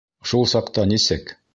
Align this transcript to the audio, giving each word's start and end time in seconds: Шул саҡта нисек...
Шул 0.31 0.47
саҡта 0.55 0.87
нисек... 0.95 1.35